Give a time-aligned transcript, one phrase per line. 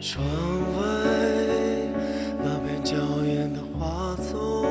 [0.00, 0.84] 窗外
[2.40, 2.94] 那片娇
[3.24, 4.64] 艳的花丛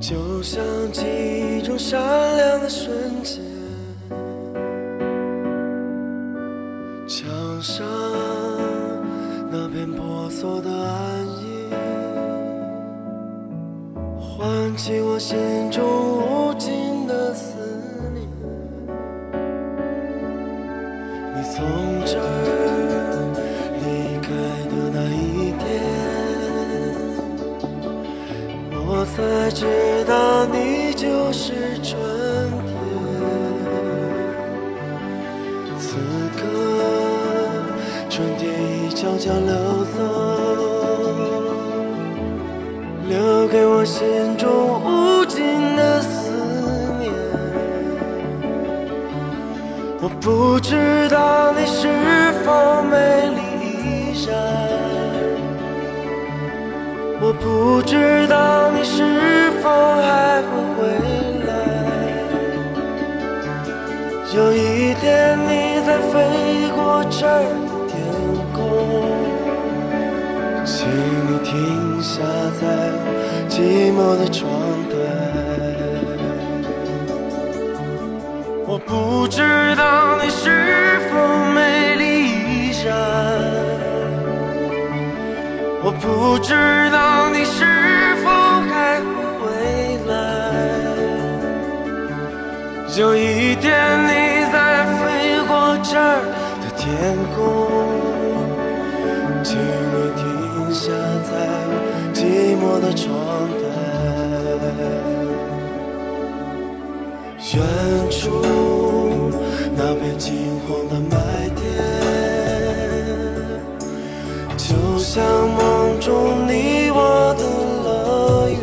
[0.00, 0.60] 就像
[0.92, 2.00] 记忆中闪
[2.36, 2.92] 亮的水
[35.86, 35.96] 此
[36.34, 36.40] 刻
[38.08, 39.52] 春天已悄悄溜
[39.94, 39.98] 走，
[43.06, 44.48] 留给我心中
[44.82, 46.32] 无尽的思
[46.98, 47.12] 念。
[50.00, 51.86] 我不知道你是
[52.44, 52.94] 否美
[53.36, 53.40] 丽
[53.74, 54.32] 依然。
[57.20, 59.02] 我不知道你是
[59.62, 59.68] 否
[60.00, 60.82] 还会回
[61.46, 61.52] 来。
[64.34, 64.63] 有一
[66.14, 67.92] 飞过这儿的天
[68.54, 68.56] 空，
[70.64, 70.86] 请
[71.26, 71.52] 你停
[72.00, 72.22] 下
[72.60, 72.62] 在
[73.48, 73.52] 寂
[73.92, 74.46] 寞的窗
[74.88, 74.94] 台。
[78.64, 79.42] 我不知
[79.74, 81.12] 道你是否
[81.52, 82.94] 美丽依然。
[85.82, 86.54] 我不知
[86.92, 87.58] 道你是
[88.22, 88.30] 否
[88.70, 88.72] 还
[89.02, 89.04] 会
[89.40, 89.42] 回
[90.08, 90.12] 来。
[92.96, 93.66] 有一天
[94.06, 94.23] 你
[102.84, 103.08] 的窗
[103.60, 103.64] 台。
[107.54, 107.62] 远
[108.10, 108.30] 处
[109.74, 111.16] 那片金黄的麦
[111.56, 111.62] 田，
[114.56, 115.24] 就像
[115.56, 115.64] 梦。
[116.00, 117.42] 中你我的
[117.84, 118.58] 乐园，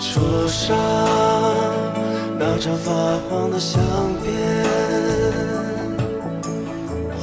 [0.00, 0.76] 桌上
[2.36, 2.90] 那张发
[3.28, 3.80] 黄的相
[4.24, 4.26] 片，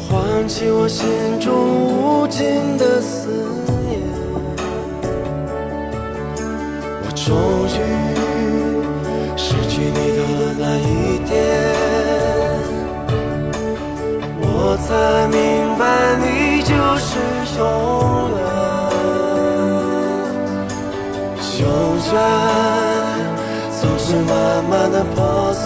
[0.08, 1.06] 唤起我心
[1.41, 1.52] 中
[2.23, 3.28] 无尽的思
[3.68, 3.81] 念。
[7.24, 7.30] 终
[7.68, 7.70] 于
[9.38, 10.20] 失去你的
[10.58, 11.30] 那一天，
[14.42, 14.46] 我
[14.86, 14.88] 才
[15.28, 15.38] 明
[15.78, 15.82] 白
[16.18, 16.26] 你。
[16.64, 17.09] 就是
[17.58, 17.59] 永
[18.38, 18.40] 远，
[21.59, 21.64] 永
[22.12, 22.16] 远
[23.80, 24.32] 总是慢
[24.70, 25.18] 慢的破
[25.53, 25.62] 碎，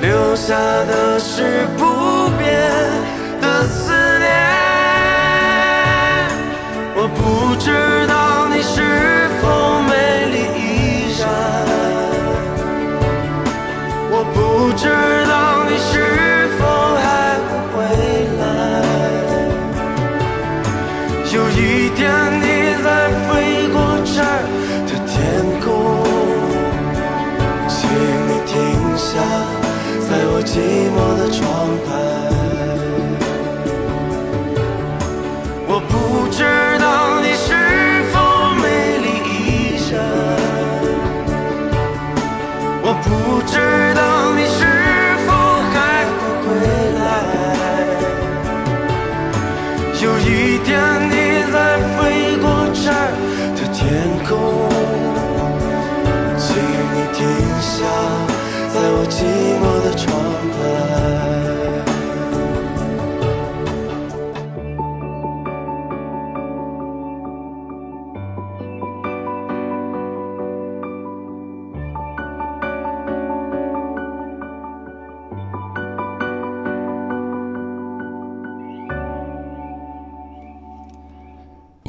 [0.00, 0.46] 留下
[0.84, 1.82] 的是不
[14.58, 15.17] 不知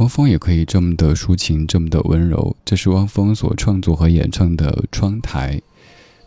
[0.09, 2.55] 汪峰也可以这么的抒情，这么的温柔。
[2.65, 5.57] 这是汪峰所创作和演唱的《窗台》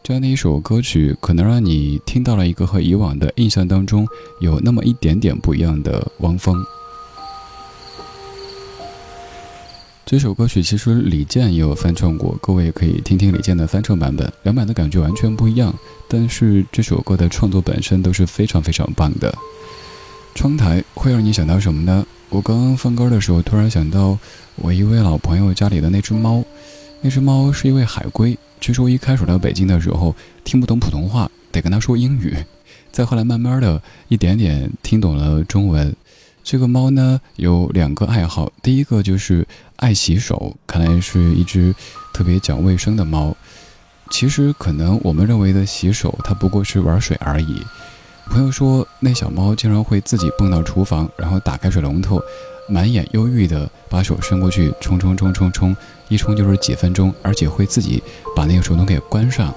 [0.05, 4.06] 这样的一首歌曲，可能让你听到了一个和以往的印象当中
[4.38, 6.64] 有那么一点点不一样的汪峰。
[10.06, 15.75] 这首歌曲其实李健也有翻唱过，各位可以听听李健的翻唱版本，两版的感觉完全不一样。
[16.06, 19.35] 但是这首歌的创作本身都是非常非常棒的。
[20.34, 22.05] 窗台会让你想到什么呢？
[22.31, 24.19] 我刚刚放歌的时候，突然想到
[24.56, 26.43] 我一位老朋友家里的那只猫，
[27.00, 28.37] 那只猫是一位海龟。
[28.58, 32.34] 据说一开始到北京的时候听不懂普通话，得跟他说英语，
[32.90, 35.94] 再后来慢慢的一点点听懂了中文。
[36.43, 39.46] 这个猫呢有两个爱好，第一个就是
[39.76, 41.75] 爱洗手，看来是一只
[42.14, 43.37] 特别讲卫生的猫。
[44.11, 47.62] 其实可能我们认为的洗手，它不过是玩水而已。
[48.32, 52.19] 朋友说，那小猫经常会自己蹦到厨房，然后打开水龙头，
[52.67, 55.76] 满眼忧郁的把手伸过去冲冲冲冲冲，
[56.08, 58.02] 一冲就是几分钟，而且会自己
[58.34, 59.52] 把那个水龙头给关上。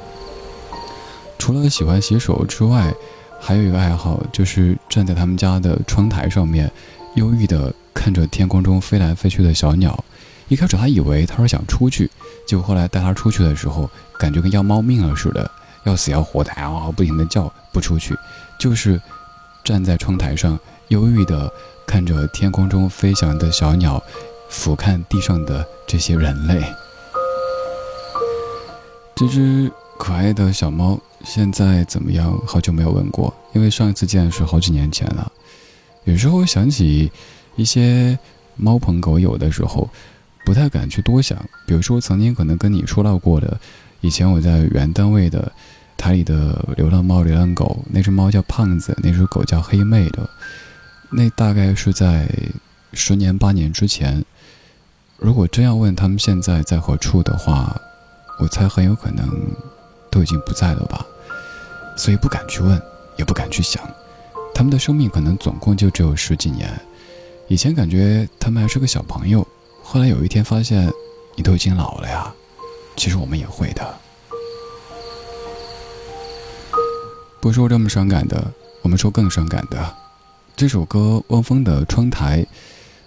[1.39, 2.94] 除了喜欢洗手之外，
[3.39, 6.69] 还有一个爱好，就是站在他们家的窗台上面，
[7.13, 10.04] 忧郁地看着天空中飞来飞去的小鸟。
[10.50, 12.12] 一开始他以为他是想出去，
[12.45, 13.89] 结果后来带他出去的时候，
[14.19, 15.50] 感觉跟要猫命了似的，
[15.86, 18.18] 要死要活的，嗷嗷，不停地叫不出去，
[18.57, 19.01] 就是
[19.62, 20.57] 站在窗台上，
[20.88, 21.51] 忧郁地
[21.86, 24.01] 看着天空中飞翔的小鸟，
[24.50, 26.63] 俯瞰地上的这些人类。
[29.13, 29.69] 这只
[30.00, 30.98] 可爱的小猫。
[31.25, 32.39] 现在怎么样？
[32.48, 35.30] 好久没有问过，因为上一次见是好几年前了。
[36.06, 37.12] 有时候想起
[37.57, 38.18] 一些
[38.56, 39.89] 猫朋狗友的时候，
[40.45, 41.38] 不太敢去多想。
[41.68, 43.60] 比如说，曾经可能跟你说到过的，
[44.00, 45.51] 以前我在原单位的
[45.97, 50.30] 台里的流浪猫、流浪狗，那只猫叫胖子，那只狗叫黑妹的，
[51.09, 52.30] 那大概是在
[52.94, 54.24] 十年八年之前。
[55.18, 57.80] 如果真要问他们现在在何处的话，
[58.39, 59.27] 我猜很有可能
[60.12, 61.06] 都已经不在了吧。
[61.97, 62.80] 所以不敢去问，
[63.18, 63.81] 也不敢去想，
[64.53, 66.69] 他们的生命可能总共就只有十几年。
[67.47, 69.47] 以前感觉他们还是个小朋友，
[69.81, 70.92] 后来有一天发现，
[71.38, 72.33] 你都已经老了呀。
[72.97, 74.05] 其实我们也会的。
[77.45, 78.51] 不说这么伤感的，
[78.81, 79.95] 我们说更伤感的。
[80.56, 82.42] 这首歌汪峰的《窗台》，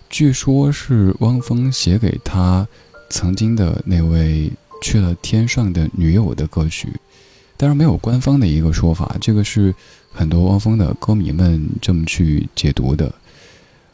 [0.08, 2.64] 据说是汪峰写给他
[3.10, 6.88] 曾经的那位去了天上的女友的歌曲。
[7.56, 9.74] 当然没有官方的一个说法，这个是
[10.12, 13.12] 很多汪峰的歌迷们这么去解读的。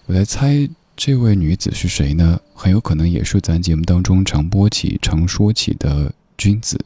[0.04, 2.38] 我在猜这位女子是谁呢？
[2.54, 6.78] 很有可能也是咱节目当中常播起、常说起的君子。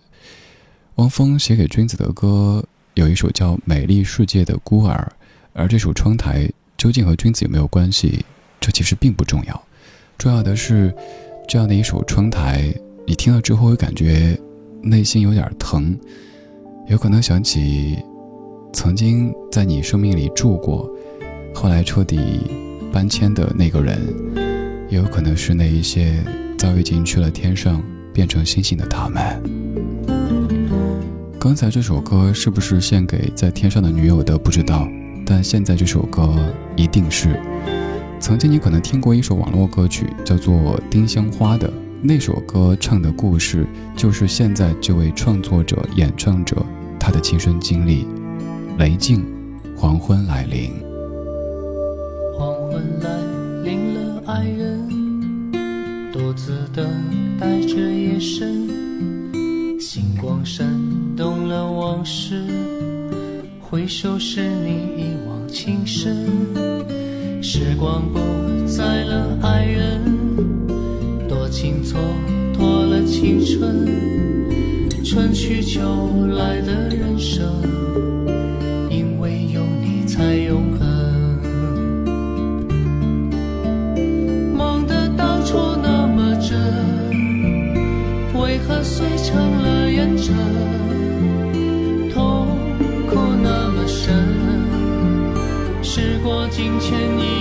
[0.94, 2.64] 汪峰写给君子的歌
[2.98, 5.12] 有一首叫《美丽世界的孤儿》，
[5.52, 6.44] 而这首《窗台》
[6.76, 8.24] 究竟和君子有没有关系？
[8.58, 9.64] 这其实并不重要，
[10.18, 10.92] 重要的是
[11.46, 12.60] 这样的一首《窗台》，
[13.06, 14.36] 你听了之后会感觉
[14.82, 15.96] 内心有点疼。
[16.88, 17.98] 有可能想起
[18.72, 20.90] 曾经在你生命里住过，
[21.54, 22.18] 后来彻底
[22.92, 24.12] 搬迁的那个人，
[24.90, 26.20] 也有可能是那一些
[26.58, 27.80] 早已经去了天上
[28.12, 29.40] 变成星星的他们。
[31.40, 34.88] 刚才这首歌是不是献给在天上的女友的不知道，
[35.25, 36.35] 但现在这首歌
[36.75, 37.40] 一定是。
[38.19, 40.52] 曾经你可能听过一首网络歌曲，叫做
[40.90, 43.64] 《丁香花》的那首歌唱的故事，
[43.96, 46.56] 就是现在这位创作者、演唱者。
[46.98, 48.05] 他的亲身经历，
[48.77, 49.24] 雷静，
[49.77, 50.72] 黄昏来临。
[52.36, 53.08] 黄昏来
[53.62, 54.89] 临了，爱人
[56.12, 56.84] 独自等
[57.39, 58.69] 待着夜深，
[59.81, 60.67] 星光闪
[61.19, 62.44] 动了往事，
[63.60, 66.25] 回首是你一往情深。
[67.43, 68.20] 时光不
[68.69, 70.01] 再了，爱人
[71.29, 71.96] 多情蹉
[72.56, 73.84] 跎了青春。
[75.05, 75.81] 春去秋
[76.37, 77.44] 来的人生，
[96.29, 97.37] 过境迁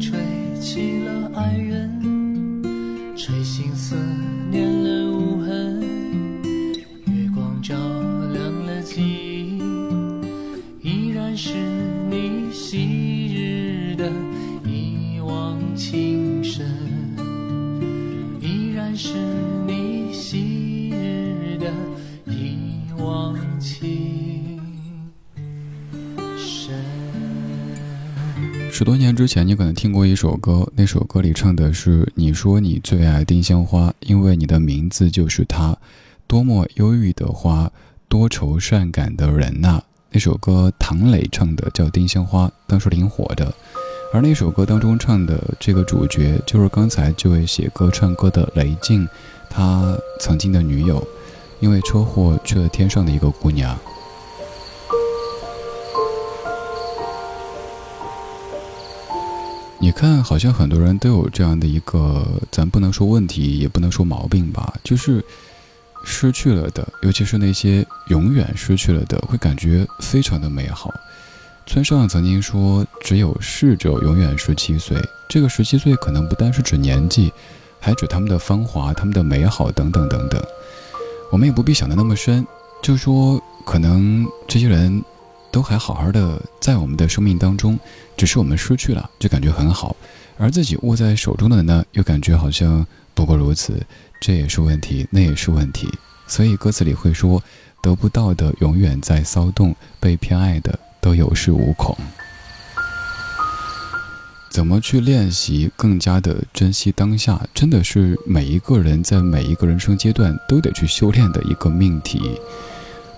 [0.00, 0.18] 吹
[0.60, 1.90] 起了哀怨，
[3.16, 3.96] 吹醒思
[4.50, 4.77] 念
[29.28, 35.76] 前，你可能听过一首歌，那首歌里唱的是：“你说你最爱丁香花，因为你的名字就是它。
[36.26, 37.70] 多么忧郁的花，
[38.08, 43.54] 多愁善感的人呐、那首歌唐磊唱的叫《丁香花》，当时挺火的。
[44.12, 49.06] 而那首歌当中唱的这个主角，就是刚才这位写歌唱歌的雷静，
[49.50, 51.06] 他曾经的女友，
[51.60, 53.78] 因为车祸去了天上的一个姑娘。
[59.80, 65.24] 你看，好像很多人都有这样的一个，咱不能说问题，也不能说毛病吧，就是
[66.04, 70.92] 失去了的，尤其是那些永远失去了的，会感觉非常的美好。
[71.64, 75.00] 村上曾经说，只有逝者永远十七岁。
[75.28, 77.32] 这个十七岁可能不单是指年纪，
[77.78, 80.42] 还指他们的芳华、他们的美好等等等等。
[81.30, 82.44] 我们也不必想得那么深，
[82.82, 85.04] 就说可能这些人
[85.58, 87.76] 都还好好的在我们的生命当中，
[88.16, 89.96] 只是我们失去了，就感觉很好，
[90.38, 93.84] 而自己握在手中的呢，又感觉好像不过如此，
[94.20, 95.92] 这也是问题，那也是问题。
[96.28, 97.42] 所以歌词里会说，
[97.82, 101.98] 得不到的永远在骚动，被偏爱的都有恃无恐。
[104.48, 112.38] 怎么去练习更加的珍惜当下，真的是每一个人在每一个人生阶段都得去修炼的一个命题。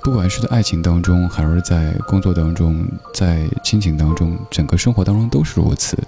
[0.03, 5.99] 不管是在爱情当中，还是在工作当中，在亲情当中，整个生活当中都是如此。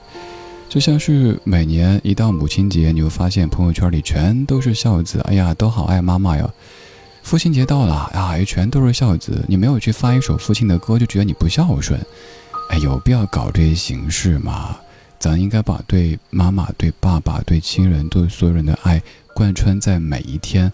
[0.68, 6.48] 就像是每年一到母亲节，你会发现朋友圈里全都是孝子，哎呀，都好爱妈妈呀。
[7.22, 9.44] 父亲节到了啊，全都是孝子。
[9.46, 12.00] 你没有去发一首父亲的歌，就觉得你不孝顺。
[12.70, 14.76] 哎，有必要搞这些形式吗？
[15.18, 19.00] 咱应该把对妈妈、对爸爸、对亲人、对所有人的爱
[19.34, 20.72] 贯穿在每一天。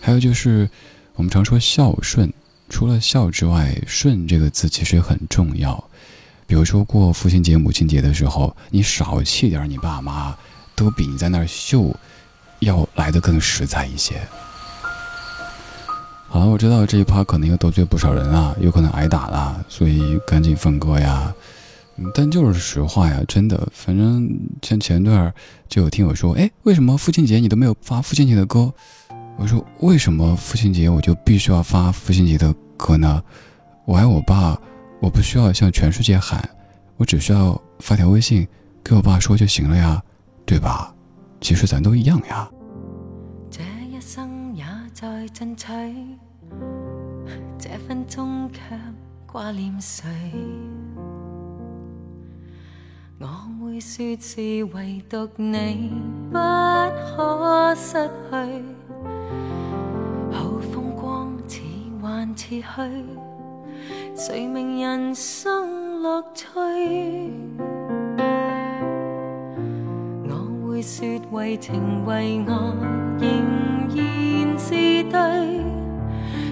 [0.00, 0.68] 还有就是，
[1.14, 2.32] 我们常说孝顺，
[2.74, 5.72] 除了孝之外，顺这个字其实很重要。
[6.44, 10.36] 比如说过父亲节、母亲节的时候，你少气点你爸妈，
[10.74, 11.94] 都比你在那儿秀
[12.58, 14.20] 要来的更实在一些。
[16.26, 21.32] 好了，我知道这一趴可能又得罪不少人啊，有可能挨打了，所以赶紧分割呀。
[22.12, 23.68] 但就是实话呀，真的。
[23.72, 24.28] 反正
[24.62, 25.32] 像前段
[25.68, 28.72] 就有听友说，哎，为什么父亲节你都没有发父亲节的歌？
[29.36, 33.22] 我说，为什么父亲节我就必须要发父亲节的可呢？
[33.86, 34.58] 我爱我爸，
[35.00, 36.48] 我不需要向全世界喊，
[36.96, 38.48] 我只需要发条微信
[38.82, 40.02] 给我爸说就行了呀，
[40.46, 40.94] 对吧？
[41.40, 42.50] 其实咱都一样呀。
[43.50, 44.64] 这一生也
[44.94, 45.66] 在进取，
[47.58, 48.60] 这分钟却
[49.26, 50.06] 挂念谁？
[53.18, 53.26] 我
[53.60, 55.92] 会说是唯独你
[56.30, 58.73] 不可失去，
[62.24, 62.64] 幻似虚，
[64.16, 66.48] 谁明人生乐趣？
[70.26, 70.32] 我
[70.66, 72.54] 会说为情为爱
[73.18, 73.28] 仍
[73.90, 75.20] 然是对，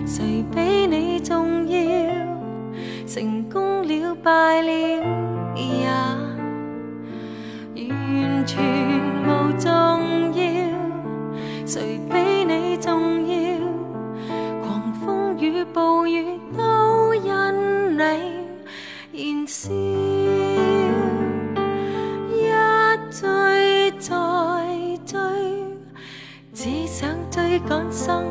[0.06, 1.78] 谁比你重要？
[3.06, 4.70] 成功了败了
[5.56, 5.88] 也
[7.88, 8.62] 完全
[9.24, 9.72] 无重
[15.72, 18.02] 暴雨都因你
[19.12, 19.70] 燃烧。
[22.30, 22.40] 一
[23.10, 24.10] 追再
[25.06, 25.18] 追，
[26.52, 28.24] 只想追赶生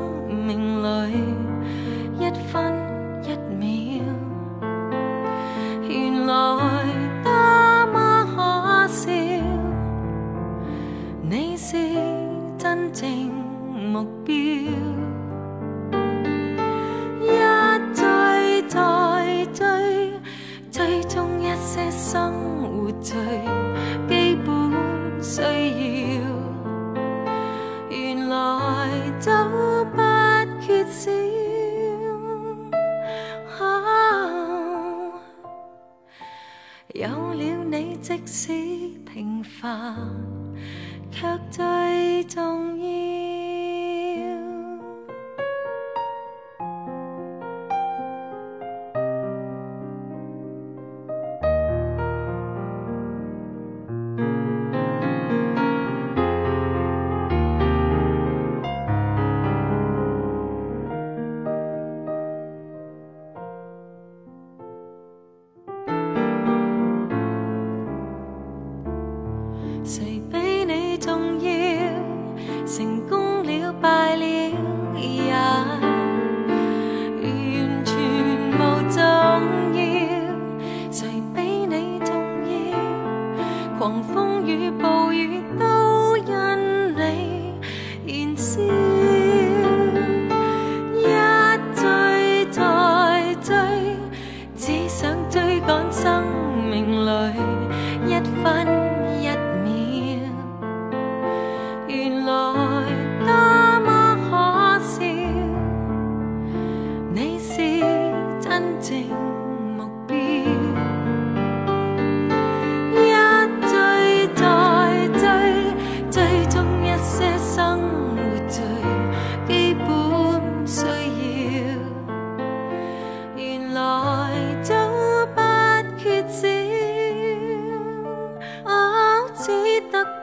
[38.34, 38.48] 使
[39.14, 39.94] 平凡，
[41.12, 42.61] 却最重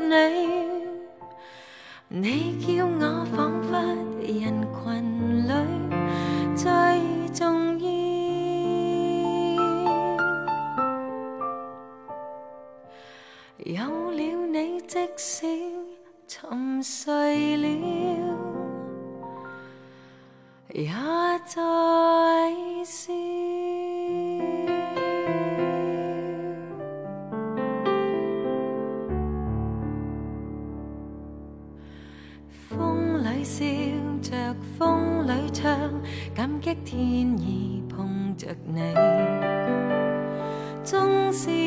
[0.09, 0.79] 你。
[2.11, 3.77] 你叫我仿佛
[4.23, 5.18] 人群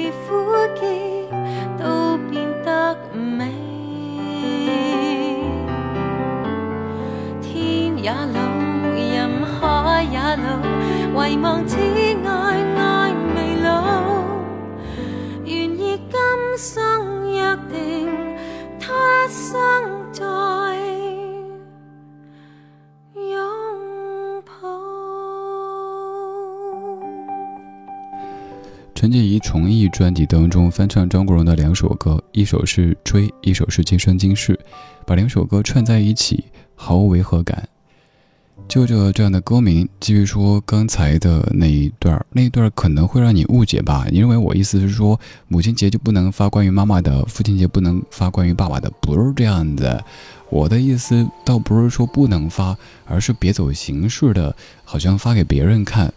[0.09, 0.81] 苦涩，
[1.77, 3.51] 都变得美。
[7.41, 8.39] 天也老，
[8.95, 11.77] 人海也老，遗望此
[12.25, 12.60] 爱
[29.11, 34.53] 陈洁仪重艺专辑当中翻唱张国荣的两首歌，一首是《追》，一首是《今生今世》，
[35.05, 36.45] 把两首歌串在一起，
[36.75, 37.67] 毫无违和感。
[38.69, 44.07] 就着这样的歌名，继续说刚才的那一段儿，那一段可能会让你误解吧？
[44.09, 45.19] 你认为我意思是说，
[45.49, 50.01] 母亲节就不能发关于妈妈的，父亲节不能发关于爸爸的，不是这样子。
[50.49, 56.13] 我的意思倒不是说不能发，而是别走形式的，好像发给别人看。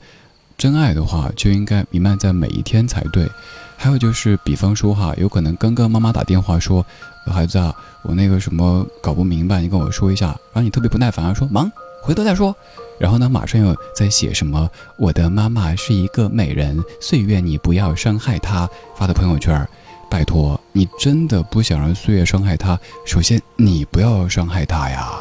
[0.57, 3.29] 真爱的话，就应该弥漫在每一天才对。
[3.77, 6.85] 还有就是，比方说哈，有可能刚刚妈妈打电话说，
[7.27, 10.27] 孩子啊，我那个什么搞不明白，你跟我说一下。
[10.27, 11.71] 然后你特别不耐烦，说忙，
[12.03, 12.55] 回头再说。
[12.99, 19.69] 然后呢，马上又在写什么，我的妈妈是一个美人，岁月你不要伤害她，发的朋友圈。
[20.09, 25.13] 拜托，你真的不想让岁月伤害她，首先你不要伤害她呀。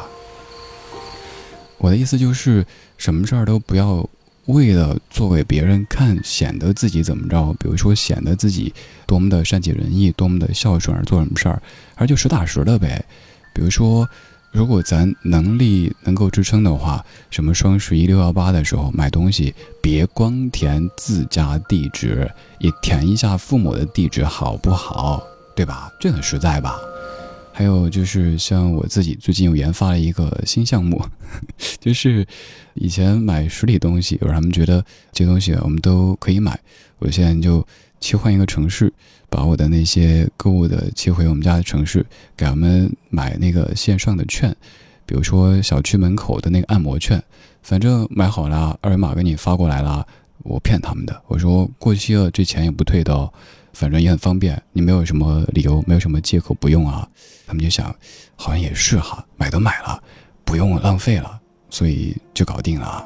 [1.78, 2.64] 我的意思就是，
[2.96, 4.08] 什么事儿都不要
[4.46, 8.72] 为了做给别人看，显得自己怎么着，比如说显得自己
[9.06, 11.62] 多么的善解人意，多么的孝顺而做什么事儿，
[11.94, 13.04] 而就实打实的呗。
[13.54, 14.06] 比如说，
[14.52, 25.22] 如果咱能力能够支撑的话，什么双十一、六幺八的时候买东西，别光填自家地址，也填一下父母的地址，好不好？
[25.56, 25.90] 对吧？
[26.00, 26.78] 这很实在吧？
[27.56, 31.00] 还有就是，像我自己最近又研发了一个新项目，
[31.78, 32.26] 就是
[32.74, 36.58] 以前买实体东西，有人他们觉得这东西我们都可以买，
[36.98, 37.64] 我现在就
[38.00, 38.92] 切换一个城市，
[39.30, 42.04] 把我的那些购物的切回我们家的城市，
[42.36, 44.52] 给他们买那个线上的券，
[45.06, 47.22] 比如说小区门口的那个按摩券，
[47.62, 50.04] 反正买好了，二维码给你发过来了，
[50.42, 53.32] 我骗他们的，我说过期了这钱也不退的哦。
[53.74, 57.06] 反正也很方便，你没有什么理由，没有什么借口不用啊。
[57.46, 57.94] 他们就想，
[58.36, 60.02] 好像也是哈，买都买了，
[60.44, 63.04] 不用浪费了，所以就搞定了。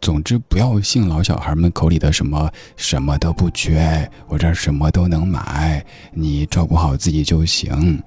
[0.00, 8.00] 总之，不要信老小孩们口里的什么什么都不缺，我这什么都能买，你照顾好自己就行。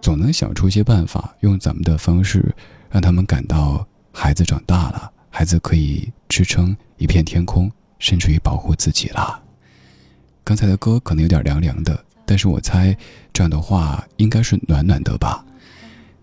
[0.00, 2.54] 总能想出一些办法，用咱们的方式，
[2.88, 9.42] 让他们感到孩子长大了，孩子可以支撑一片天空，甚至于保护自己了。
[10.46, 12.96] 刚才的歌可能有点凉凉的，但是我猜
[13.32, 15.44] 这样的话应该是暖暖的吧。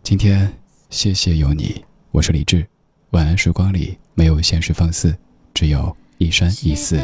[0.01, 0.49] 今天
[0.89, 2.65] 谢谢有你，我是李志。
[3.09, 5.13] 晚安时光里没有现实放肆，
[5.53, 7.01] 只有一山一寺。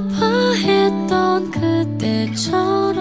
[0.00, 2.96] 아파했던 그때처럼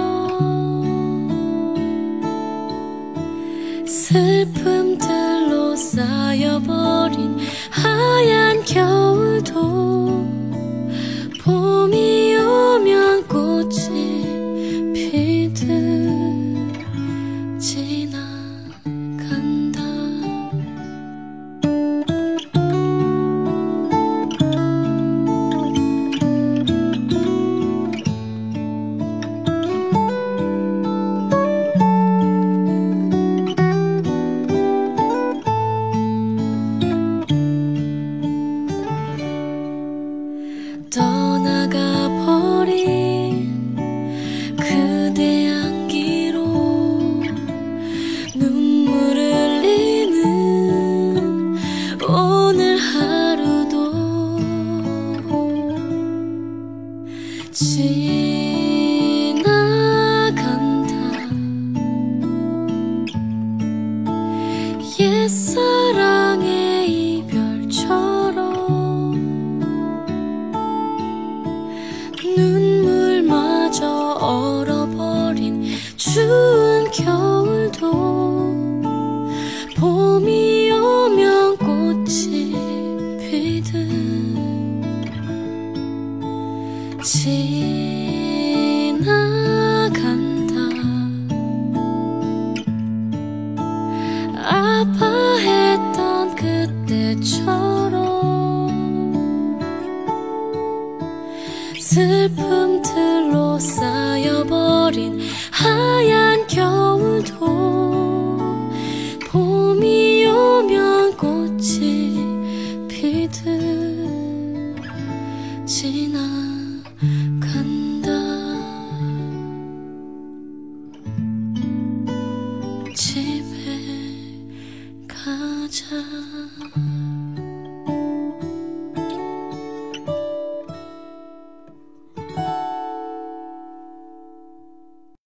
[3.87, 7.37] 슬픔들로 쌓여버린
[7.71, 10.38] 하얀 겨울도